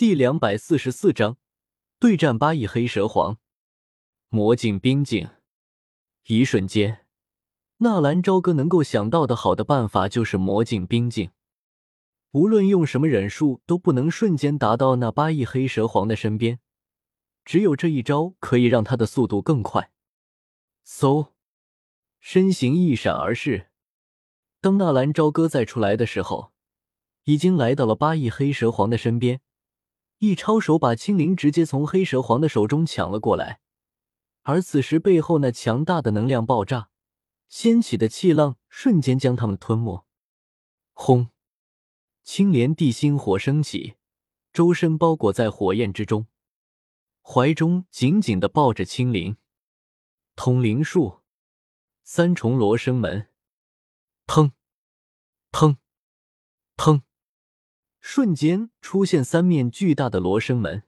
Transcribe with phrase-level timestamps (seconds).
[0.00, 1.36] 第两百四十四章
[1.98, 3.36] 对战八翼黑蛇皇。
[4.30, 5.28] 魔镜冰镜。
[6.24, 7.04] 一瞬间，
[7.80, 11.32] 纳兰朝歌能够想到的好的办法就是魔镜冰镜。
[12.30, 16.60] 无论用什么忍术，都不能瞬间达到那八翼黑蛇皇的身边。
[17.44, 19.92] 只有这一招可以让他的速度更快。
[20.86, 21.32] 嗖，
[22.20, 23.66] 身形一闪而逝。
[24.62, 26.52] 当纳兰朝歌再出来的时候，
[27.24, 29.42] 已经来到了八翼黑蛇皇的身边。
[30.20, 33.60] 一抄手把青灵直接从黑蛇皇的手中抢了过来，
[34.42, 36.90] 而此时背后那强大的能量爆炸，
[37.48, 40.06] 掀起的气浪瞬间将他们吞没。
[40.92, 41.30] 轰！
[42.22, 43.94] 青莲地心火升起，
[44.52, 46.26] 周身包裹在火焰之中，
[47.22, 49.38] 怀中紧紧的抱着青灵。
[50.36, 51.20] 通灵术，
[52.04, 53.30] 三重罗生门，
[54.26, 54.52] 砰！
[55.50, 55.78] 砰！
[56.76, 57.00] 砰！
[58.00, 60.82] 瞬间出现三面巨大的罗生门，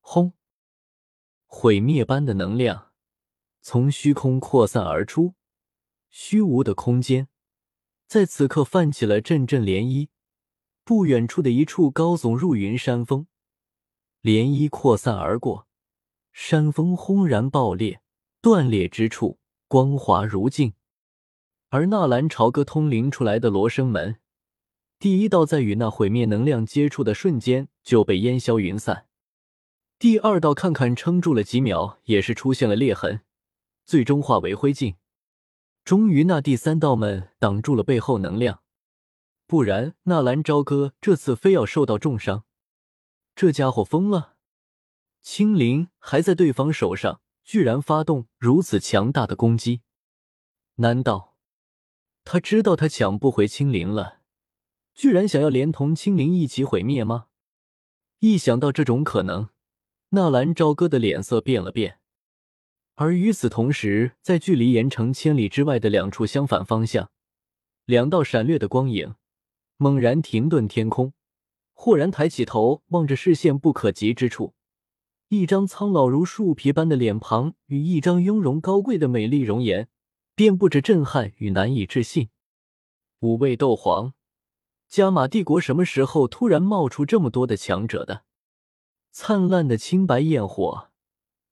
[0.00, 0.34] 轰！
[1.46, 2.92] 毁灭般的能量
[3.62, 5.34] 从虚空扩散而出，
[6.10, 7.28] 虚无的空间
[8.06, 10.08] 在此刻泛起了阵阵涟漪。
[10.84, 13.26] 不远处的一处高耸入云山峰，
[14.22, 15.66] 涟漪扩散而过，
[16.32, 18.00] 山峰轰然爆裂，
[18.40, 20.72] 断裂之处光滑如镜。
[21.68, 24.18] 而纳兰朝歌通灵出来的罗生门。
[24.98, 29.06] 第一道在与那毁灭能量接触的瞬间就被烟消云散，
[29.96, 33.20] 第二道看看撑住了几秒，也是出现了裂痕，
[33.84, 34.96] 最终化为灰烬。
[35.84, 38.62] 终于，那第三道门挡住了背后能量，
[39.46, 42.44] 不然纳兰朝歌这次非要受到重伤。
[43.36, 44.34] 这家伙疯了！
[45.22, 49.82] 青灵还在对方手上，居然发动如此强大的攻击，
[50.74, 51.36] 难道
[52.24, 54.17] 他知道他抢不回青灵了？
[54.98, 57.26] 居然想要连同青灵一起毁灭吗？
[58.18, 59.50] 一想到这种可能，
[60.08, 62.00] 纳兰朝歌的脸色变了变。
[62.96, 67.12] 而与此同时，在距离盐城千里之外的两处相反方向，
[67.84, 69.14] 两道闪掠的光影
[69.76, 71.12] 猛然停顿天空，
[71.74, 74.54] 豁然抬起头望着视线不可及之处，
[75.28, 79.88] 一张苍老如树皮般的脸庞与一张雍容高贵的美丽容颜，
[80.34, 82.30] 遍布着震撼与难以置信。
[83.20, 84.17] 五位斗皇。
[84.88, 88.24] 加玛帝国什么时候突然冒出这么多的强者的？
[89.12, 90.90] 灿烂的青白焰火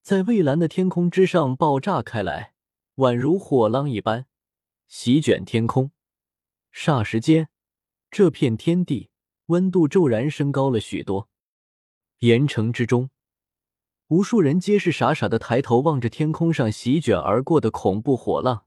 [0.00, 2.54] 在蔚蓝的天空之上爆炸开来，
[2.96, 4.26] 宛如火浪一般
[4.86, 5.90] 席卷天空。
[6.72, 7.48] 霎时间，
[8.10, 9.10] 这片天地
[9.46, 11.28] 温度骤然升高了许多。
[12.20, 13.10] 岩城之中，
[14.06, 18.64] 无数人皆是傻傻的抬头望着天空上席卷而过的恐怖火浪，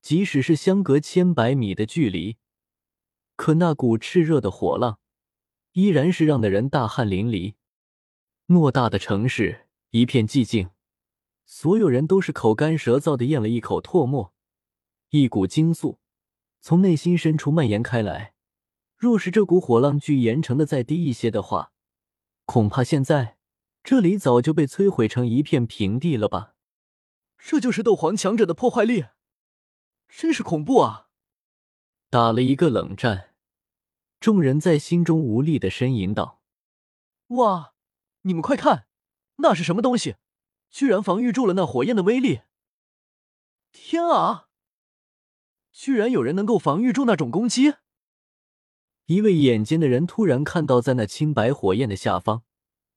[0.00, 2.36] 即使是相隔千百米的距离。
[3.40, 4.98] 可那股炽热的火浪，
[5.72, 7.54] 依然是让的人大汗淋漓。
[8.46, 10.68] 偌大的城市一片寂静，
[11.46, 14.34] 所有人都是口干舌燥的咽了一口唾沫，
[15.08, 15.96] 一股惊悚
[16.60, 18.34] 从内心深处蔓延开来。
[18.94, 21.72] 若是这股火浪距盐城的再低一些的话，
[22.44, 23.38] 恐怕现在
[23.82, 26.52] 这里早就被摧毁成一片平地了吧？
[27.38, 29.06] 这就是斗皇强者的破坏力，
[30.10, 31.06] 真是恐怖啊！
[32.10, 33.29] 打了一个冷战。
[34.20, 36.42] 众人在心中无力的呻吟道
[37.28, 37.72] ：“哇，
[38.22, 38.86] 你们快看，
[39.36, 40.16] 那是什么东西？
[40.68, 42.42] 居然防御住了那火焰的威力！
[43.72, 44.48] 天啊，
[45.72, 47.74] 居然有人能够防御住那种攻击！”
[49.06, 52.44] 一位眼尖的人突然看到，在那青白火焰的下方，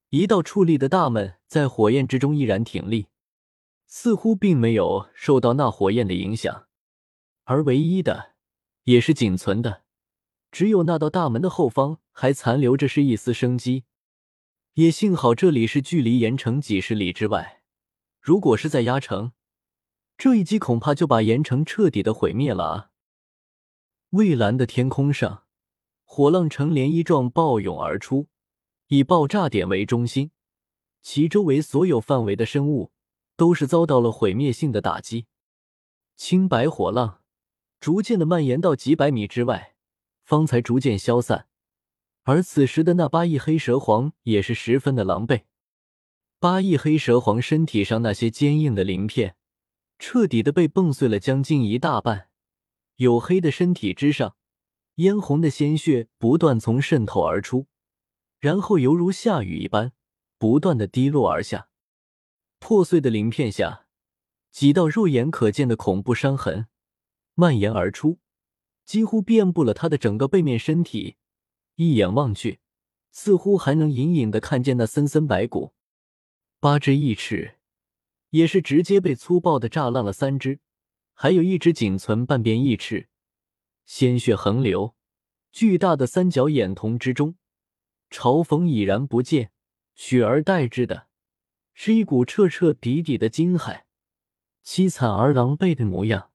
[0.10, 3.08] 一道矗立的大门在火焰之中依然挺立，
[3.88, 6.68] 似乎并没有受到那火焰的影响，
[7.46, 8.34] 而唯一的，
[8.84, 9.83] 也是仅存的。
[10.54, 13.86] 只有那道大门的后方还残留着是一丝生机，
[14.76, 17.64] 也幸好这里是距离盐城几十里之外。
[18.22, 19.32] 如果是在压城，
[20.16, 22.92] 这一击恐怕就把盐城彻底的毁灭了啊！
[24.12, 25.46] 蔚蓝的天空上，
[26.04, 28.28] 火浪呈涟漪状暴涌而出，
[28.90, 30.30] 以爆炸点为中心，
[31.02, 32.92] 其周围所有范围的生物
[33.36, 35.26] 都是遭到了毁灭性的打击。
[36.16, 37.22] 青白火浪
[37.80, 39.73] 逐渐的蔓延到几百米之外。
[40.24, 41.48] 方才逐渐消散，
[42.24, 45.44] 而此时的那八翼黑蛇皇也是十分的狼狈。
[46.40, 49.36] 八翼黑蛇皇身体上那些坚硬的鳞片，
[50.00, 52.30] 彻底的被蹦碎了将近一大半。
[52.98, 54.36] 黝黑的身体之上，
[54.96, 57.68] 嫣红的鲜血不断从渗透而出，
[58.40, 59.94] 然后犹如下雨一般，
[60.38, 61.70] 不断的滴落而下。
[62.60, 63.88] 破碎的鳞片下，
[64.52, 66.68] 几道肉眼可见的恐怖伤痕
[67.36, 68.20] 蔓延而出。
[68.86, 71.18] 几乎遍布了他的整个背面身体，
[71.76, 72.60] 一眼望去，
[73.12, 75.74] 似乎还能隐隐的看见那森森白骨。
[76.60, 77.60] 八只翼翅
[78.30, 80.60] 也是直接被粗暴的炸烂了三只，
[81.14, 83.10] 还有一只仅存半边翼翅，
[83.86, 84.96] 鲜血横流。
[85.52, 87.36] 巨大的三角眼瞳之中，
[88.10, 89.52] 嘲讽已然不见，
[89.94, 91.08] 取而代之的
[91.76, 93.84] 是一股彻彻底底的惊骇，
[94.66, 96.32] 凄惨而狼狈的模样，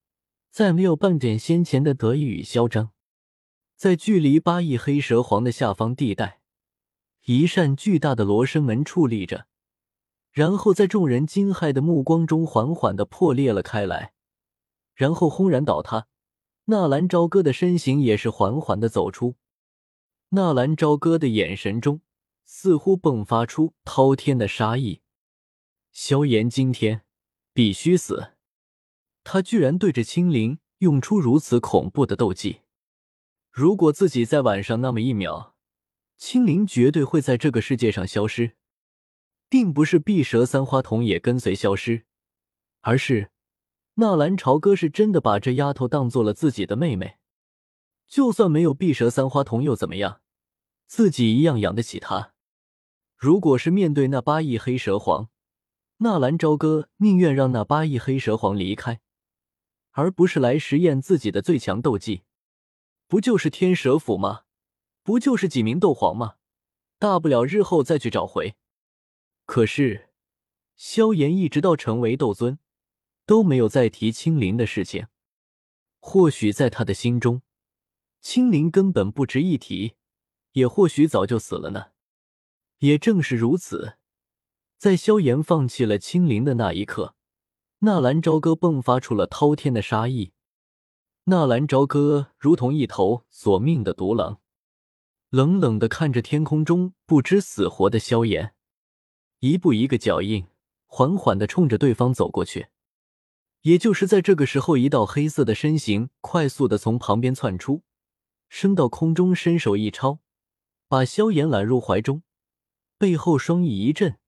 [0.50, 2.92] 再没有半点先前的得意与嚣张。
[3.76, 6.40] 在距离八翼黑蛇皇的下方地带，
[7.26, 9.46] 一扇巨大的罗生门矗立着，
[10.32, 14.12] 然后在众人惊骇的目光中缓缓的破裂了开来，
[14.94, 16.08] 然后轰然倒塌。
[16.64, 19.36] 纳兰朝歌的身形也是缓缓的走出，
[20.30, 22.02] 纳兰朝歌的眼神中
[22.44, 25.00] 似乎迸发出滔天的杀意。
[25.92, 27.02] 萧炎今天
[27.54, 28.32] 必须死！
[29.30, 32.62] 他居然对着青灵用出如此恐怖的斗技。
[33.50, 35.54] 如果自己在晚上那么一秒，
[36.16, 38.56] 青灵绝对会在这个世界上消失，
[39.50, 42.06] 并不是碧蛇三花瞳也跟随消失，
[42.80, 43.30] 而是。
[43.96, 47.18] 纳兰朝歌是真的把这丫头当做了自己的妹妹，
[48.06, 50.22] 就算没有碧蛇三花瞳又怎么样？
[50.86, 52.32] 自己一样养得起她。
[53.14, 55.28] 如果是面对那八翼黑蛇皇，
[55.98, 59.00] 纳兰朝歌宁愿让那八翼黑蛇皇离开，
[59.98, 62.22] 而不是来实验自己的最强斗技。
[63.08, 64.42] 不就是天蛇府吗？
[65.02, 66.36] 不就是几名斗皇吗？
[67.00, 68.54] 大不了日后再去找回。
[69.44, 70.10] 可是
[70.76, 72.60] 萧炎一直到成为斗尊。
[73.26, 75.08] 都没有再提青灵的事情，
[75.98, 77.42] 或许在他的心中，
[78.22, 79.96] 青灵根本不值一提，
[80.52, 81.88] 也或许早就死了呢。
[82.78, 83.98] 也正是如此，
[84.78, 87.16] 在萧炎放弃了青灵的那一刻，
[87.80, 90.32] 纳兰朝歌迸发出了滔天的杀意。
[91.24, 94.40] 纳兰朝歌如同一头索命的毒狼，
[95.30, 98.52] 冷冷的看着天空中不知死活的萧炎，
[99.38, 100.48] 一步一个脚印，
[100.86, 102.66] 缓缓的冲着对方走过去。
[103.62, 107.84] 也就是在这个时候，一道黑色的身形快速的从旁边窜出，
[108.48, 110.18] 升到空中，伸手一抄，
[110.88, 112.24] 把萧炎揽入怀中，
[112.98, 114.18] 背后双翼一震，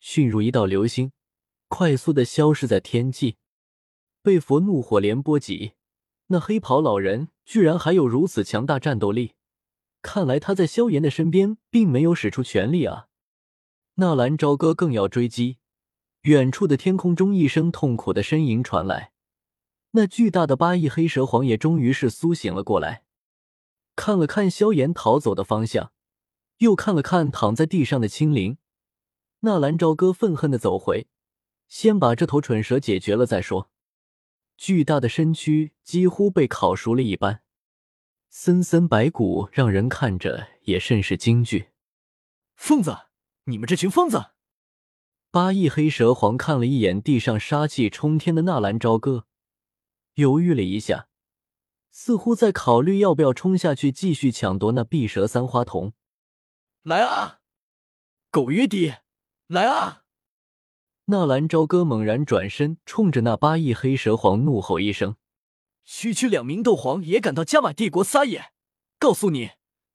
[0.00, 1.12] 迅如一道流星，
[1.76, 3.36] 快速的消失在天际。
[4.22, 5.72] 被佛怒火连波及，
[6.28, 9.32] 那黑袍老人居然还有如此强大战斗力，
[10.00, 13.08] 看来他在萧炎的身边并没有使出全力啊！
[13.94, 15.58] 纳兰朝歌更要追击。
[16.22, 19.10] 远处的天空中，一声痛苦的呻吟传来。
[19.90, 23.02] 那巨大的八翼黑蛇皇也终于是苏醒了过来，
[23.96, 25.90] 看了看萧炎逃走的方向，
[26.58, 28.58] 又看了看躺在地上的青灵。
[29.40, 31.08] 纳兰朝歌愤恨的走回，
[31.74, 33.68] 先把这头蠢蛇解决了再说。
[34.56, 37.42] 巨大的身躯几乎被烤熟了一般，
[38.28, 41.70] 森森白骨让人看着也甚是惊惧。
[42.54, 42.96] 疯子，
[43.46, 44.26] 你们这群疯子！
[45.32, 49.26] 八翼黑蛇皇看了一眼地上杀气冲天的纳兰朝歌，
[50.14, 51.08] 犹豫了一下，
[51.90, 55.92] 似乎在考虑要不要冲下去继续抢夺那碧蛇三花瞳。
[56.84, 57.40] 来啊，
[58.30, 58.94] 狗约敌！
[59.48, 60.03] 来啊！
[61.06, 65.16] 纳兰朝歌猛然转身，冲着那八翼黑蛇皇怒吼一声
[65.84, 68.52] ：“区区两名斗皇也敢到加玛帝国撒野？
[68.98, 69.50] 告诉你，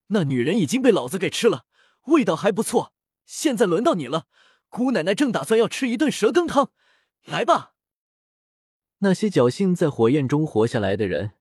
[0.07, 1.65] 那女人已经被老子给吃了，
[2.05, 2.93] 味道还不错。
[3.25, 4.27] 现在轮到你了。”
[4.69, 6.69] 姑奶奶正打算要吃一顿蛇羹汤，
[7.25, 7.73] 来吧！
[8.99, 11.31] 那些侥幸在火焰中活下来的人，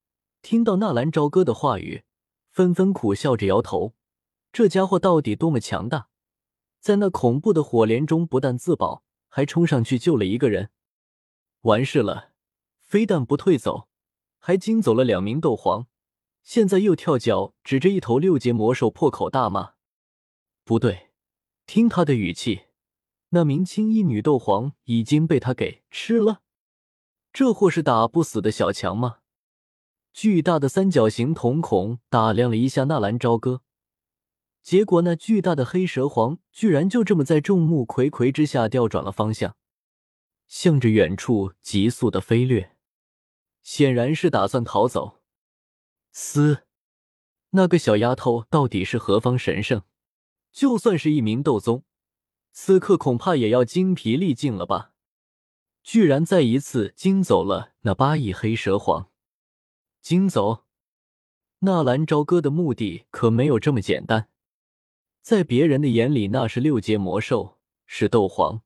[0.40, 2.04] 听到纳兰朝歌的话语，
[2.50, 3.94] 纷纷苦笑着摇头。
[4.50, 6.08] 这家伙到底多么强大，
[6.80, 10.70] 在那恐怖的火莲中不但自保，还冲上去救了一个人。
[11.62, 12.32] 完事了，
[12.80, 13.88] 非但不退走，
[14.38, 15.86] 还惊走了两名斗皇，
[16.42, 19.74] 现在又跳脚指着一头六阶魔兽破口大骂。
[20.64, 21.10] 不对，
[21.66, 22.62] 听他的语气。
[23.30, 26.40] 那名青衣女斗皇已经被他给吃了，
[27.30, 29.18] 这货是打不死的小强吗？
[30.14, 33.60] 巨大的三角形瞳孔打量了一下纳兰朝歌，
[34.62, 39.56] 结果那巨大的黑蛇皇居然就这么在众目睽睽之下调转了方向，
[40.46, 42.76] 向着远处急速的飞掠，
[43.62, 45.20] 显然是打算逃走。
[46.12, 46.64] 嘶，
[47.50, 49.82] 那个小丫头到底是何方神圣？
[50.52, 51.84] 就算是一名斗宗。
[52.52, 54.92] 此刻恐怕也要精疲力尽了吧？
[55.82, 59.10] 居然再一次惊走了那八翼黑蛇皇！
[60.02, 60.64] 惊走
[61.60, 64.28] 纳兰朝歌的目的可没有这么简单。
[65.28, 68.62] 在别人的眼里，那是六阶魔兽，是斗皇；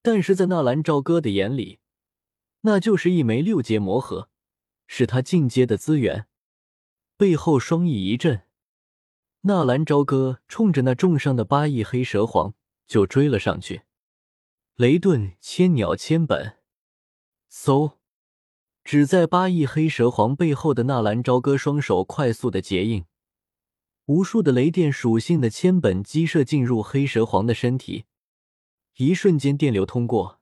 [0.00, 1.80] 但是在纳兰朝歌的眼里，
[2.62, 4.30] 那就是一枚六阶魔核，
[4.86, 6.26] 是他进阶的资源。
[7.18, 8.44] 背后双翼一震，
[9.42, 12.54] 纳兰朝歌冲着那重伤的八翼黑蛇皇
[12.86, 13.82] 就追了上去。
[14.76, 16.56] 雷遁千鸟千本，
[17.52, 17.96] 嗖！
[18.82, 23.04] 只在八翼黑蛇皇背后的纳兰朝歌双手快速的结印，
[24.10, 28.06] 无数的雷电属性的千本击射进入黑蛇皇的身体，
[28.96, 30.40] 一瞬间电流通过，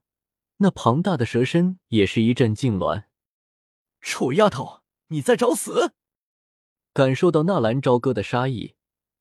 [0.57, 3.05] 那庞大的蛇身也是一阵痉挛。
[4.01, 5.93] 臭丫头，你在找死！
[6.95, 8.75] 感受到纳兰朝歌的杀意，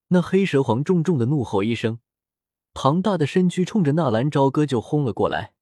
[0.08, 2.00] 那黑蛇皇重重的怒吼一声，
[2.74, 5.56] 庞大的身躯冲着纳兰朝歌就轰了过来。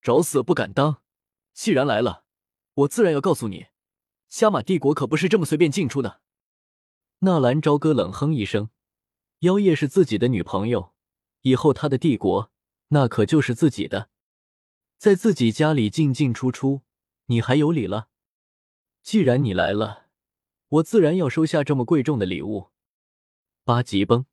[0.00, 1.02] 找死不敢当，
[1.52, 2.24] 既然来了，
[2.72, 3.66] 我自然要告诉你，
[4.30, 6.22] 加玛帝国可不是这么随便进出的。
[7.20, 8.70] 纳兰朝歌冷哼一声
[9.40, 10.92] ：“妖夜是自己的女朋友，
[11.42, 12.52] 以后他的帝国
[12.88, 14.10] 那可就是自己的，
[14.96, 16.82] 在自己家里进进出出，
[17.26, 18.08] 你还有理了？
[19.02, 20.06] 既然你来了。”
[20.70, 22.68] 我自然要收下这么贵重的礼物。
[23.64, 24.26] 八级崩，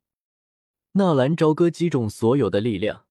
[0.92, 3.06] 纳兰朝歌击中所有的力量，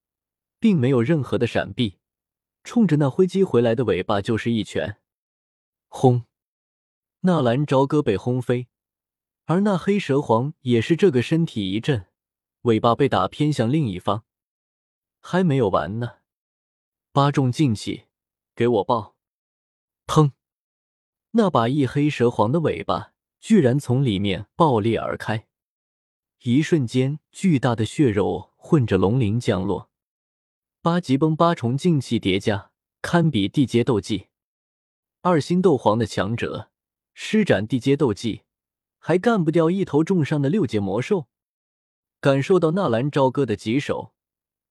[0.60, 1.98] 并没有任何的闪避，
[2.64, 5.02] 冲着那挥击回来的尾巴就是一拳。
[5.88, 6.26] 轰！
[7.22, 8.68] 纳兰朝歌被轰飞，
[9.46, 12.06] 而那黑蛇皇也是这个身体一震，
[12.62, 14.24] 尾巴被打偏向另一方。
[15.22, 16.18] 还没有完呢！
[17.12, 18.06] 八重劲气，
[18.56, 19.16] 给我爆！
[20.06, 20.32] 砰！
[21.32, 23.14] 那把一黑蛇皇的尾巴。
[23.42, 25.46] 居然从里面爆裂而开，
[26.42, 29.92] 一瞬间，巨大的血肉混着龙鳞降落。
[30.82, 32.72] 八级崩，八重劲气叠加，
[33.04, 34.30] 堪比地阶斗技。
[35.22, 36.72] 二星斗皇的强者
[37.14, 38.45] 施展地阶斗技，
[39.08, 41.28] 还干不掉一头重伤的六阶魔兽。
[42.20, 44.16] 感受到纳兰朝歌的棘手，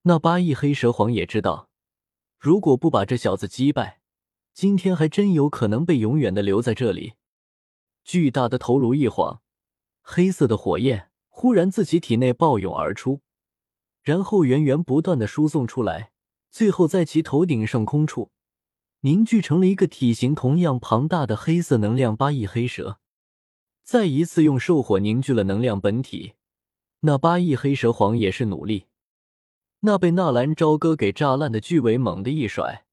[0.03, 1.69] 那八翼黑蛇皇也知道，
[2.41, 4.00] 如果不把这小子击败，
[4.53, 7.12] 今天还真有可能被永远的留在这里。
[8.03, 9.41] 巨大的头颅一晃，
[10.03, 13.21] 黑色的火焰忽然自其体内暴涌而出，
[14.03, 16.11] 然后源源不断的输送出来，
[16.50, 18.33] 最后在其头顶上空处
[19.03, 22.99] 凝聚成了一个体型同样庞大的黑色能量八翼黑蛇。
[23.85, 26.33] 再一次用兽火凝聚了能量本体，
[27.00, 28.87] 那八翼黑蛇皇也是努力。
[29.81, 32.87] 那被纳兰朝歌给炸烂的巨尾猛地一甩。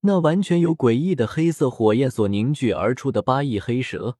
[0.00, 4.18] 那完全由诡异的黑色火焰所凝聚而出的八翼黑蛇，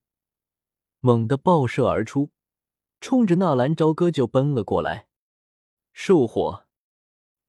[1.01, 2.31] 猛地爆射而出，
[3.03, 5.09] 冲着纳兰朝歌就奔了过来。
[5.93, 6.65] 兽火，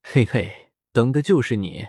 [0.04, 1.88] 嘿嘿，等的就是你。